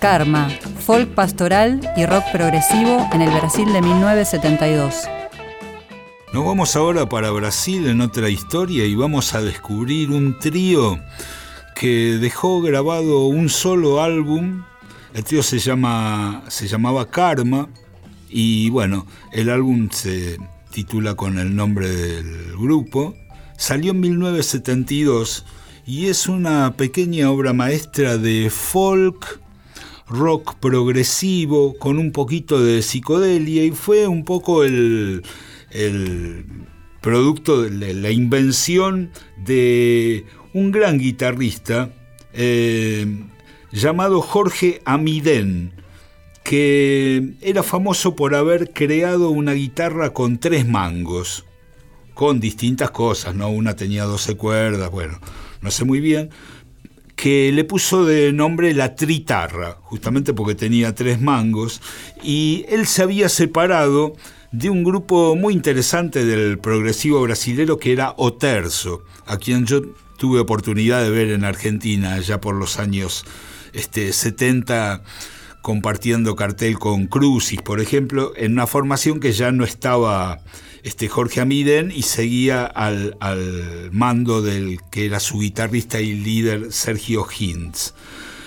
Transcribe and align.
Karma, 0.00 0.48
folk 0.78 1.14
pastoral 1.14 1.80
y 1.94 2.06
rock 2.06 2.24
progresivo 2.32 3.06
en 3.12 3.20
el 3.20 3.30
Brasil 3.30 3.70
de 3.70 3.82
1972. 3.82 4.94
Nos 6.32 6.44
vamos 6.46 6.74
ahora 6.74 7.06
para 7.06 7.30
Brasil 7.30 7.86
en 7.86 8.00
otra 8.00 8.30
historia 8.30 8.86
y 8.86 8.94
vamos 8.94 9.34
a 9.34 9.42
descubrir 9.42 10.10
un 10.10 10.38
trío 10.38 10.98
que 11.74 12.16
dejó 12.18 12.62
grabado 12.62 13.26
un 13.26 13.50
solo 13.50 14.02
álbum. 14.02 14.64
El 15.12 15.22
trío 15.24 15.42
se, 15.42 15.58
llama, 15.58 16.44
se 16.48 16.66
llamaba 16.66 17.10
Karma 17.10 17.68
y 18.30 18.70
bueno, 18.70 19.06
el 19.32 19.50
álbum 19.50 19.90
se 19.90 20.38
titula 20.70 21.14
con 21.14 21.38
el 21.38 21.54
nombre 21.54 21.90
del 21.90 22.56
grupo. 22.56 23.14
Salió 23.58 23.90
en 23.90 24.00
1972 24.00 25.44
y 25.84 26.06
es 26.06 26.26
una 26.26 26.72
pequeña 26.72 27.30
obra 27.30 27.52
maestra 27.52 28.16
de 28.16 28.48
folk, 28.48 29.40
rock 30.10 30.56
progresivo, 30.56 31.78
con 31.78 31.98
un 31.98 32.12
poquito 32.12 32.62
de 32.62 32.82
psicodelia 32.82 33.64
y 33.64 33.70
fue 33.70 34.06
un 34.06 34.24
poco 34.24 34.64
el, 34.64 35.22
producto 37.00 37.62
de 37.62 37.94
la 37.94 38.10
invención 38.10 39.10
de 39.38 40.26
un 40.52 40.72
gran 40.72 40.98
guitarrista 40.98 41.90
eh, 42.34 43.06
llamado 43.72 44.20
Jorge 44.20 44.82
Amidén, 44.84 45.72
que 46.42 47.34
era 47.40 47.62
famoso 47.62 48.16
por 48.16 48.34
haber 48.34 48.72
creado 48.72 49.30
una 49.30 49.52
guitarra 49.52 50.12
con 50.12 50.38
tres 50.38 50.66
mangos, 50.66 51.46
con 52.14 52.40
distintas 52.40 52.90
cosas, 52.90 53.34
¿no? 53.34 53.48
Una 53.48 53.76
tenía 53.76 54.04
12 54.04 54.36
cuerdas, 54.36 54.90
bueno, 54.90 55.20
no 55.62 55.70
sé 55.70 55.84
muy 55.84 56.00
bien, 56.00 56.30
que 57.20 57.52
le 57.52 57.64
puso 57.64 58.06
de 58.06 58.32
nombre 58.32 58.72
la 58.72 58.94
tritarra, 58.94 59.76
justamente 59.82 60.32
porque 60.32 60.54
tenía 60.54 60.94
tres 60.94 61.20
mangos, 61.20 61.82
y 62.22 62.64
él 62.70 62.86
se 62.86 63.02
había 63.02 63.28
separado 63.28 64.16
de 64.52 64.70
un 64.70 64.84
grupo 64.84 65.36
muy 65.36 65.52
interesante 65.52 66.24
del 66.24 66.58
progresivo 66.58 67.20
brasilero 67.20 67.78
que 67.78 67.92
era 67.92 68.14
Oterzo, 68.16 69.02
a 69.26 69.36
quien 69.36 69.66
yo 69.66 69.82
tuve 70.16 70.40
oportunidad 70.40 71.02
de 71.02 71.10
ver 71.10 71.28
en 71.28 71.44
Argentina 71.44 72.18
ya 72.20 72.40
por 72.40 72.54
los 72.54 72.78
años 72.78 73.26
este, 73.74 74.14
70 74.14 75.02
compartiendo 75.60 76.36
cartel 76.36 76.78
con 76.78 77.06
Crucis, 77.06 77.60
por 77.60 77.80
ejemplo, 77.80 78.32
en 78.34 78.52
una 78.52 78.66
formación 78.66 79.20
que 79.20 79.32
ya 79.32 79.52
no 79.52 79.64
estaba 79.64 80.40
este, 80.82 81.08
Jorge 81.08 81.40
Amiden 81.40 81.92
y 81.94 82.02
seguía 82.02 82.64
al, 82.64 83.16
mando 83.92 84.42
del 84.42 84.80
que 84.90 85.06
era 85.06 85.20
su 85.20 85.40
guitarrista 85.40 86.00
y 86.00 86.14
líder 86.14 86.72
Sergio 86.72 87.26
Hintz. 87.26 87.94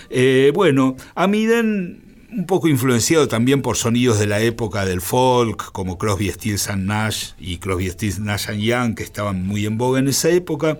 Eh, 0.10 0.52
bueno, 0.54 0.96
Amiden 1.16 2.04
un 2.32 2.46
poco 2.46 2.68
influenciado 2.68 3.28
también 3.28 3.62
por 3.62 3.78
sonidos 3.78 4.20
de 4.20 4.28
la 4.28 4.40
época 4.40 4.86
del 4.86 5.02
folk, 5.02 5.72
como 5.72 5.98
Crosby, 5.98 6.32
Stills 6.32 6.70
Nash 6.78 7.32
y 7.40 7.58
Crosby, 7.58 7.90
Stills 7.90 8.20
Nash 8.20 8.50
Young, 8.52 8.96
que 8.96 9.04
estaban 9.04 9.46
muy 9.46 9.66
en 9.66 9.78
boga 9.78 10.00
en 10.00 10.08
esa 10.08 10.30
época, 10.30 10.80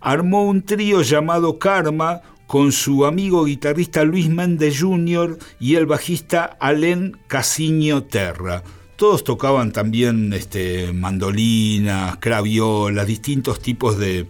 armó 0.00 0.44
un 0.44 0.62
trío 0.62 1.02
llamado 1.02 1.58
Karma, 1.58 2.22
con 2.46 2.72
su 2.72 3.04
amigo 3.04 3.44
guitarrista 3.44 4.04
Luis 4.04 4.30
Méndez 4.30 4.80
Jr. 4.80 5.38
y 5.60 5.74
el 5.74 5.84
bajista 5.84 6.56
Alain 6.60 7.18
Casiño 7.26 8.04
Terra. 8.04 8.62
Todos 8.98 9.22
tocaban 9.22 9.70
también 9.70 10.32
este, 10.32 10.92
mandolinas, 10.92 12.16
craviolas, 12.16 13.06
distintos 13.06 13.60
tipos 13.60 13.96
de, 13.96 14.26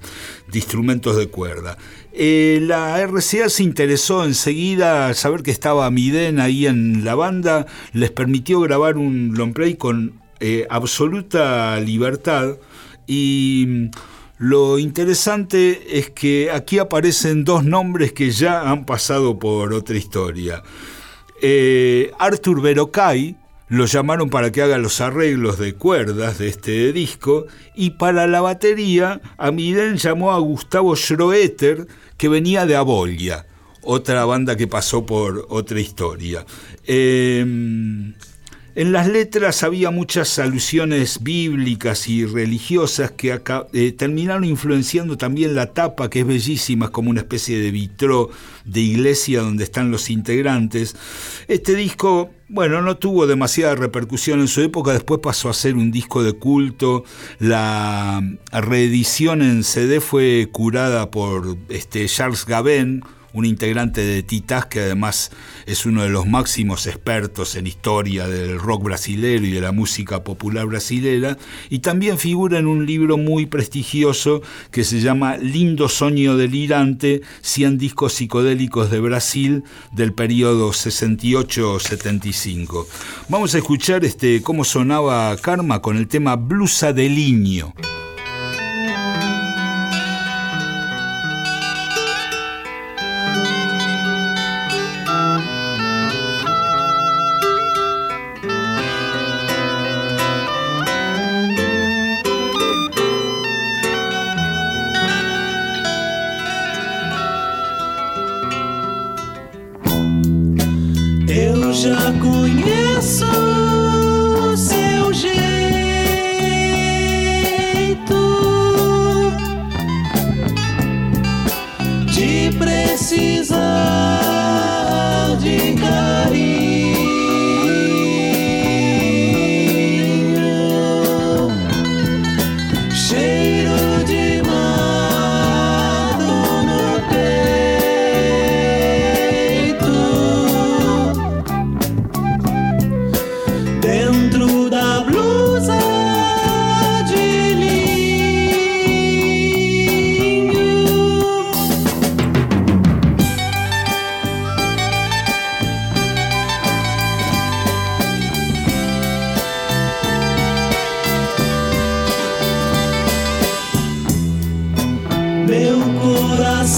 instrumentos 0.53 1.17
de 1.17 1.29
cuerda. 1.29 1.79
Eh, 2.13 2.59
la 2.61 3.01
RCA 3.01 3.49
se 3.49 3.63
interesó 3.63 4.27
enseguida 4.27 5.07
al 5.07 5.15
saber 5.15 5.43
que 5.43 5.53
estaba 5.53 5.91
Miden 5.91 6.39
ahí 6.39 6.67
en 6.67 7.03
la 7.03 7.15
banda, 7.15 7.65
les 7.95 8.11
permitió 8.11 8.61
grabar 8.61 8.99
un 8.99 9.33
long 9.35 9.55
play 9.55 9.77
con 9.77 10.21
eh, 10.39 10.67
absoluta 10.69 11.81
libertad 11.81 12.59
y 13.07 13.89
lo 14.37 14.79
interesante 14.79 15.99
es 15.99 16.11
que 16.11 16.51
aquí 16.51 16.79
aparecen 16.79 17.43
dos 17.43 17.65
nombres 17.65 18.13
que 18.13 18.33
ya 18.33 18.71
han 18.71 18.85
pasado 18.85 19.39
por 19.39 19.73
otra 19.73 19.97
historia. 19.97 20.63
Eh, 21.41 22.11
Arthur 22.19 22.61
Verocay 22.61 23.35
lo 23.69 23.87
llamaron 23.87 24.31
para 24.31 24.51
que 24.51 24.63
haga 24.63 24.79
los 24.79 25.01
arreglos 25.01 25.59
de 25.59 25.75
cuerdas 25.75 26.39
de 26.39 26.49
este 26.49 26.93
disco 26.93 27.47
y 27.75 27.91
para 27.91 28.27
la 28.27 28.41
batería 28.41 29.21
Amiden 29.37 29.97
llamó 29.97 30.33
a 30.33 30.39
Gustavo 30.39 30.97
Schroeter 30.97 31.87
que 32.17 32.29
venía 32.29 32.67
de 32.67 32.77
Abolia, 32.77 33.47
otra 33.83 34.25
banda 34.25 34.57
que 34.57 34.67
pasó 34.67 35.05
por 35.07 35.47
otra 35.51 35.81
historia. 35.81 36.45
Eh, 36.87 37.45
en 38.79 38.93
las 38.93 39.09
letras 39.09 39.65
había 39.65 39.91
muchas 39.91 40.39
alusiones 40.39 41.25
bíblicas 41.25 42.07
y 42.09 42.25
religiosas 42.25 43.11
que 43.11 43.41
eh, 43.73 43.91
terminaron 43.91 44.45
influenciando 44.45 45.19
también 45.19 45.57
la 45.57 45.73
tapa, 45.73 46.09
que 46.09 46.21
es 46.21 46.27
bellísima, 46.29 46.93
como 46.93 47.11
una 47.11 47.23
especie 47.23 47.59
de 47.59 47.73
vitró 47.73 48.31
de 48.65 48.79
iglesia 48.79 49.41
donde 49.41 49.65
están 49.65 49.91
los 49.91 50.11
integrantes. 50.11 50.95
Este 51.49 51.75
disco, 51.75 52.31
bueno, 52.49 52.81
no 52.81 52.97
tuvo 52.97 53.27
demasiada 53.27 53.75
repercusión 53.75 54.41
en 54.41 54.49
su 54.49 54.63
época, 54.63 54.93
después 54.93 55.21
pasó 55.21 55.51
a 55.51 55.55
ser 55.55 55.75
un 55.75 55.91
disco 55.91 56.23
de 56.23 56.33
culto. 56.33 57.05
La 57.39 58.23
reedición 58.51 59.43
en 59.43 59.65
CD 59.65 60.01
fue 60.01 60.49
curada 60.51 61.11
por 61.11 61.57
este, 61.69 62.07
Charles 62.07 62.47
Gavin, 62.47 63.03
un 63.33 63.45
integrante 63.45 64.03
de 64.03 64.23
Titás 64.23 64.67
que 64.67 64.81
además 64.81 65.31
es 65.67 65.87
uno 65.87 66.03
de 66.03 66.09
los 66.09 66.27
máximos 66.27 66.87
expertos 66.87 67.57
en 67.57 67.67
historia 67.67 68.27
del 68.27 68.59
rock 68.59 68.85
brasilero 68.85 69.45
y 69.45 69.51
de 69.51 69.61
la 69.61 69.73
música 69.73 70.25
popular 70.25 70.65
brasilera, 70.67 71.37
y 71.71 71.81
también 71.81 72.19
figura 72.19 72.59
en 72.59 72.67
un 72.67 72.87
libro 72.87 73.17
muy 73.17 73.47
prestigioso 73.47 74.43
que 74.71 74.85
se 74.85 75.01
llama 75.01 75.37
Lindo 75.37 75.89
Soño 75.89 76.37
Delirante, 76.37 77.23
100 77.43 77.79
discos 77.79 78.15
psicodélicos 78.15 78.91
de 78.91 79.01
Brasil 79.01 79.65
del 79.93 80.13
periodo 80.13 80.71
68-75. 80.71 82.87
Vamos 83.29 83.55
a 83.55 83.59
escuchar 83.59 84.05
este, 84.05 84.43
cómo 84.43 84.65
sonaba 84.65 85.37
Karma 85.37 85.81
con 85.81 85.97
el 85.97 86.09
tema 86.09 86.35
Blusa 86.37 86.93
de 86.93 87.09
Liño. 87.09 87.75
conheço. 112.13 113.48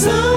sun. 0.00 0.29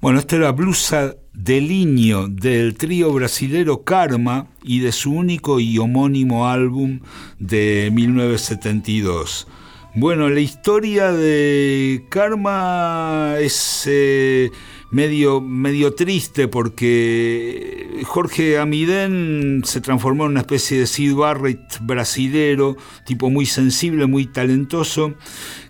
Bueno, 0.00 0.20
esta 0.20 0.36
era 0.36 0.52
Blusa 0.52 1.16
de 1.32 1.60
Liño 1.60 2.28
del 2.28 2.74
trío 2.76 3.12
brasilero 3.12 3.82
Karma 3.82 4.46
y 4.62 4.78
de 4.78 4.92
su 4.92 5.10
único 5.10 5.58
y 5.58 5.76
homónimo 5.78 6.46
álbum 6.46 7.00
de 7.40 7.90
1972. 7.92 9.48
Bueno, 9.96 10.28
la 10.28 10.38
historia 10.38 11.10
de 11.10 12.04
Karma 12.10 13.38
es 13.40 13.88
eh, 13.88 14.52
medio, 14.92 15.40
medio 15.40 15.92
triste 15.92 16.46
porque 16.46 18.00
Jorge 18.04 18.56
Amidén 18.58 19.62
se 19.64 19.80
transformó 19.80 20.26
en 20.26 20.30
una 20.30 20.40
especie 20.42 20.78
de 20.78 20.86
Sid 20.86 21.16
Barrett 21.16 21.80
brasilero, 21.80 22.76
tipo 23.04 23.30
muy 23.30 23.46
sensible, 23.46 24.06
muy 24.06 24.26
talentoso, 24.26 25.14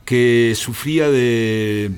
que 0.04 0.52
sufría 0.54 1.10
de, 1.10 1.92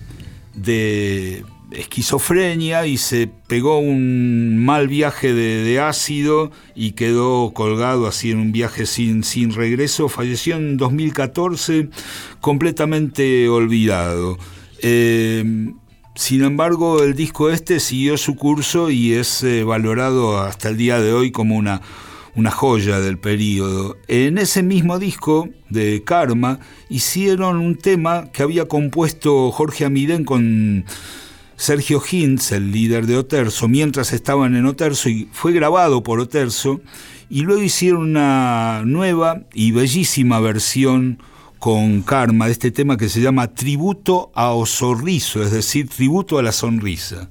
de 0.55 1.45
esquizofrenia 1.73 2.87
y 2.87 2.97
se 2.97 3.31
pegó 3.47 3.79
un 3.79 4.57
mal 4.65 4.89
viaje 4.89 5.33
de, 5.33 5.81
ácido 5.81 6.51
y 6.75 6.93
quedó 6.93 7.53
colgado 7.53 8.07
así 8.07 8.31
en 8.31 8.39
un 8.39 8.53
viaje 8.53 8.87
sin, 8.87 9.25
sin 9.25 9.53
regreso. 9.53 10.09
Falleció 10.09 10.57
en 10.57 10.77
2014 10.77 11.89
completamente 12.41 13.49
olvidado. 13.49 14.39
Eh, 14.83 15.73
sin 16.15 16.43
embargo, 16.43 17.03
el 17.03 17.15
disco 17.15 17.51
este 17.51 17.81
siguió 17.81 18.17
su 18.19 18.37
curso 18.37 18.91
y 18.91 19.15
es 19.15 19.43
eh, 19.43 19.65
valorado 19.65 20.39
hasta 20.41 20.69
el 20.69 20.77
día 20.77 21.01
de 21.01 21.13
hoy 21.13 21.31
como 21.31 21.57
una, 21.57 21.81
una 22.35 22.51
joya 22.51 23.01
del 23.01 23.19
periodo. 23.19 23.97
En 24.09 24.37
ese 24.39 24.63
mismo 24.63 24.99
disco 24.99 25.49
de 25.69 26.03
Karma 26.05 26.59
hicieron 26.89 27.59
un 27.59 27.77
tema 27.77 28.31
que 28.33 28.43
había 28.43 28.67
compuesto 28.67 29.51
Jorge 29.51 29.85
Amidén 29.85 30.25
con 30.25 30.85
Sergio 31.61 32.01
Hintz, 32.01 32.53
el 32.53 32.73
líder 32.73 33.07
de 33.07 33.19
Oterso, 33.19 33.69
mientras 33.69 34.15
estaban 34.15 34.57
en 34.57 34.65
Oterso 34.65 35.11
y 35.11 35.29
fue 35.31 35.53
grabado 35.53 36.03
por 36.03 36.19
Oterso, 36.19 36.81
y 37.29 37.43
luego 37.43 37.63
hicieron 37.63 38.01
una 38.01 38.83
nueva 38.87 39.43
y 39.53 39.71
bellísima 39.73 40.41
versión 40.41 41.23
con 41.59 42.01
Karma 42.01 42.47
de 42.47 42.53
este 42.53 42.71
tema 42.71 42.97
que 42.97 43.11
se 43.11 43.21
llama 43.21 43.49
Tributo 43.49 44.33
a 44.35 44.53
Osorrizo, 44.53 45.43
es 45.43 45.51
decir, 45.51 45.91
tributo 45.91 46.39
a 46.39 46.43
la 46.43 46.53
sonrisa. 46.53 47.29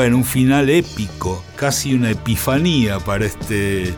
Bueno, 0.00 0.16
un 0.16 0.24
final 0.24 0.70
épico, 0.70 1.44
casi 1.56 1.92
una 1.92 2.10
epifanía 2.10 3.00
para 3.00 3.26
este 3.26 3.94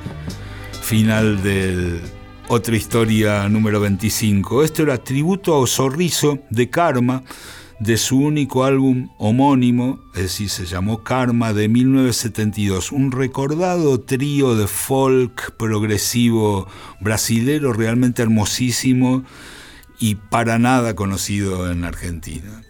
final 0.82 1.40
de 1.44 2.00
otra 2.48 2.74
historia 2.74 3.48
número 3.48 3.78
25. 3.78 4.64
Esto 4.64 4.82
era 4.82 4.98
tributo 4.98 5.54
a 5.54 5.58
Osorrizo 5.58 6.40
de 6.50 6.68
Karma, 6.68 7.22
de 7.78 7.96
su 7.96 8.18
único 8.18 8.64
álbum 8.64 9.10
homónimo, 9.16 10.00
es 10.16 10.22
decir, 10.22 10.50
se 10.50 10.66
llamó 10.66 11.04
Karma 11.04 11.52
de 11.52 11.68
1972, 11.68 12.90
un 12.90 13.12
recordado 13.12 14.00
trío 14.00 14.56
de 14.56 14.66
folk 14.66 15.56
progresivo 15.56 16.66
brasilero 16.98 17.72
realmente 17.72 18.22
hermosísimo 18.22 19.22
y 20.00 20.16
para 20.16 20.58
nada 20.58 20.96
conocido 20.96 21.70
en 21.70 21.84
Argentina. 21.84 22.64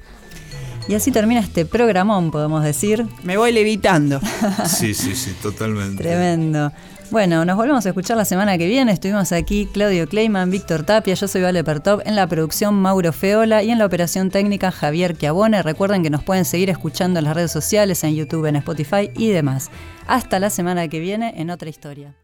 Y 0.88 0.94
así 0.94 1.10
termina 1.10 1.40
este 1.40 1.64
programón, 1.64 2.30
podemos 2.30 2.64
decir. 2.64 3.06
Me 3.22 3.36
voy 3.36 3.52
levitando. 3.52 4.20
Sí, 4.66 4.94
sí, 4.94 5.14
sí, 5.14 5.34
totalmente. 5.42 6.02
Tremendo. 6.02 6.72
Bueno, 7.10 7.44
nos 7.44 7.56
volvemos 7.56 7.84
a 7.84 7.90
escuchar 7.90 8.16
la 8.16 8.24
semana 8.24 8.56
que 8.56 8.66
viene. 8.66 8.90
Estuvimos 8.90 9.32
aquí 9.32 9.68
Claudio 9.70 10.08
Kleiman, 10.08 10.50
Víctor 10.50 10.82
Tapia, 10.84 11.14
yo 11.14 11.28
soy 11.28 11.42
Vale 11.42 11.62
Pertov, 11.62 12.00
en 12.06 12.16
la 12.16 12.26
producción 12.26 12.74
Mauro 12.74 13.12
Feola 13.12 13.62
y 13.62 13.70
en 13.70 13.78
la 13.78 13.84
operación 13.84 14.30
técnica 14.30 14.70
Javier 14.70 15.16
Chiabone. 15.16 15.62
Recuerden 15.62 16.02
que 16.02 16.08
nos 16.08 16.22
pueden 16.24 16.46
seguir 16.46 16.70
escuchando 16.70 17.18
en 17.18 17.26
las 17.26 17.34
redes 17.34 17.52
sociales, 17.52 18.02
en 18.04 18.14
YouTube, 18.14 18.46
en 18.46 18.56
Spotify 18.56 19.10
y 19.14 19.28
demás. 19.28 19.70
Hasta 20.06 20.38
la 20.38 20.48
semana 20.48 20.88
que 20.88 21.00
viene 21.00 21.34
en 21.36 21.50
otra 21.50 21.68
historia. 21.68 22.14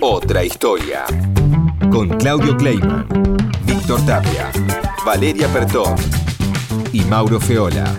Otra 0.00 0.44
historia. 0.44 1.04
Con 1.90 2.08
Claudio 2.18 2.56
Kleiman, 2.56 3.06
Víctor 3.82 4.06
Tapia, 4.06 4.48
Valeria 5.04 5.48
Pertov 5.48 5.96
y 6.92 7.00
Mauro 7.00 7.40
Feola. 7.40 7.92